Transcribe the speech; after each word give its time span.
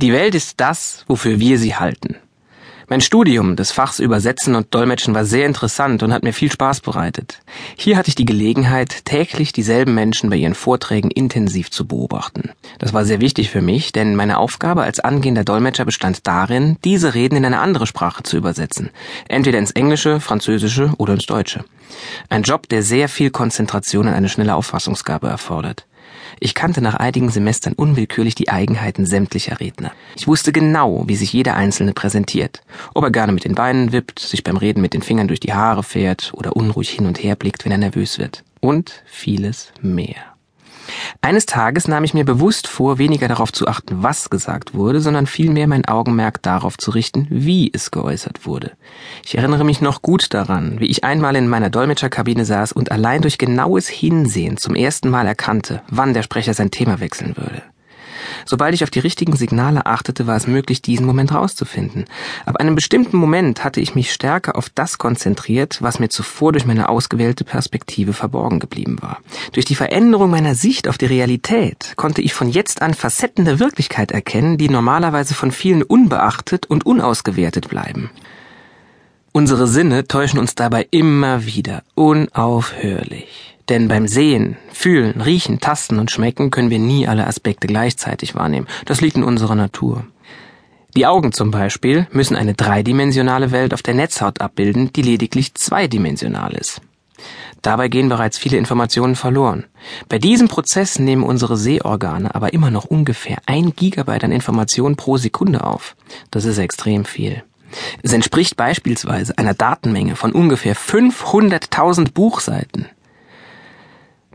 Die 0.00 0.14
Welt 0.14 0.34
ist 0.34 0.54
das, 0.58 1.04
wofür 1.08 1.40
wir 1.40 1.58
sie 1.58 1.76
halten. 1.76 2.16
Mein 2.88 3.02
Studium 3.02 3.54
des 3.54 3.70
Fachs 3.70 3.98
Übersetzen 3.98 4.54
und 4.54 4.74
Dolmetschen 4.74 5.14
war 5.14 5.26
sehr 5.26 5.44
interessant 5.44 6.02
und 6.02 6.10
hat 6.10 6.22
mir 6.22 6.32
viel 6.32 6.50
Spaß 6.50 6.80
bereitet. 6.80 7.42
Hier 7.76 7.98
hatte 7.98 8.08
ich 8.08 8.14
die 8.14 8.24
Gelegenheit, 8.24 9.04
täglich 9.04 9.52
dieselben 9.52 9.94
Menschen 9.94 10.30
bei 10.30 10.36
ihren 10.36 10.54
Vorträgen 10.54 11.10
intensiv 11.10 11.70
zu 11.70 11.86
beobachten. 11.86 12.50
Das 12.78 12.94
war 12.94 13.04
sehr 13.04 13.20
wichtig 13.20 13.50
für 13.50 13.60
mich, 13.60 13.92
denn 13.92 14.16
meine 14.16 14.38
Aufgabe 14.38 14.84
als 14.84 15.00
angehender 15.00 15.44
Dolmetscher 15.44 15.84
bestand 15.84 16.26
darin, 16.26 16.78
diese 16.82 17.12
Reden 17.12 17.36
in 17.36 17.44
eine 17.44 17.60
andere 17.60 17.86
Sprache 17.86 18.22
zu 18.22 18.38
übersetzen. 18.38 18.88
Entweder 19.28 19.58
ins 19.58 19.72
Englische, 19.72 20.18
Französische 20.18 20.94
oder 20.96 21.12
ins 21.12 21.26
Deutsche. 21.26 21.62
Ein 22.30 22.42
Job, 22.42 22.70
der 22.70 22.82
sehr 22.82 23.10
viel 23.10 23.30
Konzentration 23.30 24.08
und 24.08 24.14
eine 24.14 24.30
schnelle 24.30 24.54
Auffassungsgabe 24.54 25.28
erfordert. 25.28 25.84
Ich 26.38 26.54
kannte 26.54 26.80
nach 26.80 26.94
einigen 26.94 27.30
Semestern 27.30 27.74
unwillkürlich 27.74 28.34
die 28.34 28.48
Eigenheiten 28.48 29.06
sämtlicher 29.06 29.60
Redner. 29.60 29.92
Ich 30.16 30.26
wusste 30.26 30.52
genau, 30.52 31.04
wie 31.06 31.16
sich 31.16 31.32
jeder 31.32 31.56
Einzelne 31.56 31.92
präsentiert. 31.92 32.62
Ob 32.94 33.04
er 33.04 33.10
gerne 33.10 33.32
mit 33.32 33.44
den 33.44 33.54
Beinen 33.54 33.92
wippt, 33.92 34.18
sich 34.18 34.44
beim 34.44 34.56
Reden 34.56 34.80
mit 34.80 34.94
den 34.94 35.02
Fingern 35.02 35.28
durch 35.28 35.40
die 35.40 35.54
Haare 35.54 35.82
fährt 35.82 36.32
oder 36.34 36.56
unruhig 36.56 36.90
hin 36.90 37.06
und 37.06 37.22
her 37.22 37.36
blickt, 37.36 37.64
wenn 37.64 37.72
er 37.72 37.78
nervös 37.78 38.18
wird. 38.18 38.44
Und 38.60 39.02
vieles 39.06 39.72
mehr. 39.80 40.16
Eines 41.22 41.44
Tages 41.44 41.86
nahm 41.86 42.02
ich 42.02 42.14
mir 42.14 42.24
bewusst 42.24 42.66
vor, 42.66 42.96
weniger 42.96 43.28
darauf 43.28 43.52
zu 43.52 43.68
achten, 43.68 44.02
was 44.02 44.30
gesagt 44.30 44.72
wurde, 44.72 45.02
sondern 45.02 45.26
vielmehr 45.26 45.66
mein 45.66 45.84
Augenmerk 45.84 46.40
darauf 46.40 46.78
zu 46.78 46.90
richten, 46.92 47.26
wie 47.28 47.70
es 47.74 47.90
geäußert 47.90 48.46
wurde. 48.46 48.72
Ich 49.22 49.36
erinnere 49.36 49.64
mich 49.64 49.82
noch 49.82 50.00
gut 50.00 50.32
daran, 50.32 50.80
wie 50.80 50.86
ich 50.86 51.04
einmal 51.04 51.36
in 51.36 51.46
meiner 51.46 51.68
Dolmetscherkabine 51.68 52.46
saß 52.46 52.72
und 52.72 52.90
allein 52.90 53.20
durch 53.20 53.36
genaues 53.36 53.86
Hinsehen 53.86 54.56
zum 54.56 54.74
ersten 54.74 55.10
Mal 55.10 55.26
erkannte, 55.26 55.82
wann 55.90 56.14
der 56.14 56.22
Sprecher 56.22 56.54
sein 56.54 56.70
Thema 56.70 57.00
wechseln 57.00 57.36
würde. 57.36 57.62
Sobald 58.44 58.74
ich 58.74 58.82
auf 58.82 58.90
die 58.90 58.98
richtigen 58.98 59.36
Signale 59.36 59.86
achtete, 59.86 60.26
war 60.26 60.36
es 60.36 60.46
möglich, 60.46 60.82
diesen 60.82 61.06
Moment 61.06 61.32
rauszufinden. 61.34 62.04
Ab 62.46 62.56
einem 62.56 62.74
bestimmten 62.74 63.16
Moment 63.16 63.64
hatte 63.64 63.80
ich 63.80 63.94
mich 63.94 64.12
stärker 64.12 64.56
auf 64.56 64.68
das 64.68 64.98
konzentriert, 64.98 65.82
was 65.82 65.98
mir 65.98 66.08
zuvor 66.08 66.52
durch 66.52 66.66
meine 66.66 66.88
ausgewählte 66.88 67.44
Perspektive 67.44 68.12
verborgen 68.12 68.60
geblieben 68.60 68.98
war. 69.00 69.18
Durch 69.52 69.66
die 69.66 69.74
Veränderung 69.74 70.30
meiner 70.30 70.54
Sicht 70.54 70.88
auf 70.88 70.98
die 70.98 71.06
Realität 71.06 71.94
konnte 71.96 72.22
ich 72.22 72.34
von 72.34 72.48
jetzt 72.48 72.82
an 72.82 72.94
Facetten 72.94 73.44
der 73.44 73.58
Wirklichkeit 73.60 74.12
erkennen, 74.12 74.58
die 74.58 74.68
normalerweise 74.68 75.34
von 75.34 75.52
vielen 75.52 75.82
unbeachtet 75.82 76.66
und 76.66 76.86
unausgewertet 76.86 77.68
bleiben. 77.68 78.10
Unsere 79.32 79.68
Sinne 79.68 80.08
täuschen 80.08 80.40
uns 80.40 80.56
dabei 80.56 80.88
immer 80.90 81.46
wieder, 81.46 81.84
unaufhörlich. 81.94 83.56
Denn 83.70 83.86
beim 83.86 84.08
Sehen, 84.08 84.56
Fühlen, 84.72 85.20
Riechen, 85.20 85.60
Tasten 85.60 86.00
und 86.00 86.10
Schmecken 86.10 86.50
können 86.50 86.70
wir 86.70 86.80
nie 86.80 87.06
alle 87.06 87.26
Aspekte 87.28 87.68
gleichzeitig 87.68 88.34
wahrnehmen. 88.34 88.66
Das 88.84 89.00
liegt 89.00 89.16
in 89.16 89.22
unserer 89.22 89.54
Natur. 89.54 90.04
Die 90.96 91.06
Augen 91.06 91.30
zum 91.30 91.52
Beispiel 91.52 92.08
müssen 92.10 92.34
eine 92.34 92.54
dreidimensionale 92.54 93.52
Welt 93.52 93.72
auf 93.72 93.82
der 93.82 93.94
Netzhaut 93.94 94.40
abbilden, 94.40 94.92
die 94.92 95.02
lediglich 95.02 95.54
zweidimensional 95.54 96.52
ist. 96.52 96.80
Dabei 97.62 97.86
gehen 97.88 98.08
bereits 98.08 98.38
viele 98.38 98.56
Informationen 98.56 99.14
verloren. 99.14 99.66
Bei 100.08 100.18
diesem 100.18 100.48
Prozess 100.48 100.98
nehmen 100.98 101.22
unsere 101.22 101.56
Sehorgane 101.56 102.34
aber 102.34 102.52
immer 102.52 102.72
noch 102.72 102.86
ungefähr 102.86 103.38
ein 103.46 103.76
Gigabyte 103.76 104.24
an 104.24 104.32
Informationen 104.32 104.96
pro 104.96 105.16
Sekunde 105.16 105.62
auf. 105.62 105.94
Das 106.32 106.44
ist 106.44 106.58
extrem 106.58 107.04
viel. 107.04 107.44
Es 108.02 108.12
entspricht 108.12 108.56
beispielsweise 108.56 109.38
einer 109.38 109.54
Datenmenge 109.54 110.16
von 110.16 110.32
ungefähr 110.32 110.74
500.000 110.74 112.12
Buchseiten. 112.12 112.88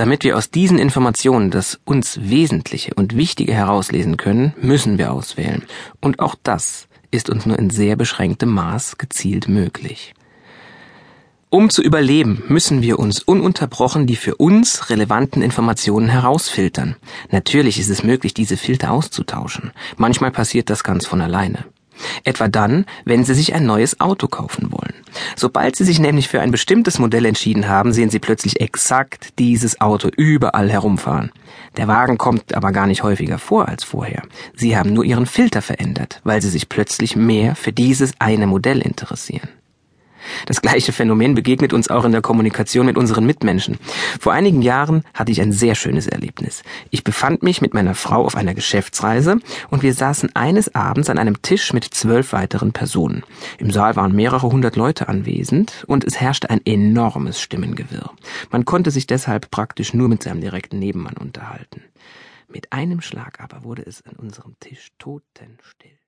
Damit 0.00 0.24
wir 0.24 0.38
aus 0.38 0.50
diesen 0.50 0.78
Informationen 0.78 1.50
das 1.50 1.78
uns 1.84 2.18
Wesentliche 2.22 2.94
und 2.94 3.18
Wichtige 3.18 3.52
herauslesen 3.52 4.16
können, 4.16 4.54
müssen 4.58 4.96
wir 4.96 5.12
auswählen. 5.12 5.62
Und 6.00 6.20
auch 6.20 6.34
das 6.42 6.88
ist 7.10 7.28
uns 7.28 7.44
nur 7.44 7.58
in 7.58 7.68
sehr 7.68 7.96
beschränktem 7.96 8.48
Maß 8.48 8.96
gezielt 8.96 9.46
möglich. 9.46 10.14
Um 11.50 11.68
zu 11.68 11.82
überleben, 11.82 12.42
müssen 12.48 12.80
wir 12.80 12.98
uns 12.98 13.20
ununterbrochen 13.22 14.06
die 14.06 14.16
für 14.16 14.36
uns 14.36 14.88
relevanten 14.88 15.42
Informationen 15.42 16.08
herausfiltern. 16.08 16.96
Natürlich 17.30 17.78
ist 17.78 17.90
es 17.90 18.02
möglich, 18.02 18.32
diese 18.32 18.56
Filter 18.56 18.92
auszutauschen. 18.92 19.70
Manchmal 19.98 20.30
passiert 20.30 20.70
das 20.70 20.82
ganz 20.82 21.04
von 21.06 21.20
alleine. 21.20 21.66
Etwa 22.24 22.48
dann, 22.48 22.86
wenn 23.04 23.24
Sie 23.24 23.34
sich 23.34 23.54
ein 23.54 23.66
neues 23.66 24.00
Auto 24.00 24.26
kaufen 24.28 24.72
wollen. 24.72 24.94
Sobald 25.36 25.76
Sie 25.76 25.84
sich 25.84 25.98
nämlich 25.98 26.28
für 26.28 26.40
ein 26.40 26.50
bestimmtes 26.50 26.98
Modell 26.98 27.24
entschieden 27.24 27.68
haben, 27.68 27.92
sehen 27.92 28.10
Sie 28.10 28.18
plötzlich 28.18 28.60
exakt 28.60 29.38
dieses 29.38 29.80
Auto 29.80 30.08
überall 30.16 30.70
herumfahren. 30.70 31.32
Der 31.76 31.88
Wagen 31.88 32.18
kommt 32.18 32.54
aber 32.54 32.72
gar 32.72 32.86
nicht 32.86 33.02
häufiger 33.02 33.38
vor 33.38 33.68
als 33.68 33.84
vorher. 33.84 34.22
Sie 34.54 34.76
haben 34.76 34.92
nur 34.92 35.04
Ihren 35.04 35.26
Filter 35.26 35.62
verändert, 35.62 36.20
weil 36.24 36.42
Sie 36.42 36.50
sich 36.50 36.68
plötzlich 36.68 37.16
mehr 37.16 37.54
für 37.54 37.72
dieses 37.72 38.12
eine 38.18 38.46
Modell 38.46 38.80
interessieren. 38.80 39.48
Das 40.46 40.62
gleiche 40.62 40.92
Phänomen 40.92 41.34
begegnet 41.34 41.72
uns 41.72 41.88
auch 41.88 42.04
in 42.04 42.12
der 42.12 42.22
Kommunikation 42.22 42.86
mit 42.86 42.96
unseren 42.96 43.26
Mitmenschen. 43.26 43.78
Vor 44.20 44.32
einigen 44.32 44.62
Jahren 44.62 45.04
hatte 45.14 45.32
ich 45.32 45.40
ein 45.40 45.52
sehr 45.52 45.74
schönes 45.74 46.06
Erlebnis. 46.06 46.62
Ich 46.90 47.04
befand 47.04 47.42
mich 47.42 47.60
mit 47.60 47.74
meiner 47.74 47.94
Frau 47.94 48.24
auf 48.24 48.36
einer 48.36 48.54
Geschäftsreise 48.54 49.38
und 49.70 49.82
wir 49.82 49.94
saßen 49.94 50.34
eines 50.34 50.74
Abends 50.74 51.10
an 51.10 51.18
einem 51.18 51.42
Tisch 51.42 51.72
mit 51.72 51.84
zwölf 51.84 52.32
weiteren 52.32 52.72
Personen. 52.72 53.22
Im 53.58 53.70
Saal 53.70 53.96
waren 53.96 54.14
mehrere 54.14 54.50
hundert 54.50 54.76
Leute 54.76 55.08
anwesend 55.08 55.84
und 55.86 56.04
es 56.04 56.20
herrschte 56.20 56.50
ein 56.50 56.60
enormes 56.64 57.40
Stimmengewirr. 57.40 58.10
Man 58.50 58.64
konnte 58.64 58.90
sich 58.90 59.06
deshalb 59.06 59.50
praktisch 59.50 59.94
nur 59.94 60.08
mit 60.08 60.22
seinem 60.22 60.40
direkten 60.40 60.78
Nebenmann 60.78 61.16
unterhalten. 61.16 61.82
Mit 62.48 62.72
einem 62.72 63.00
Schlag 63.00 63.40
aber 63.40 63.62
wurde 63.62 63.86
es 63.86 64.04
an 64.06 64.16
unserem 64.16 64.56
Tisch 64.58 64.88
totenstill. 64.98 65.99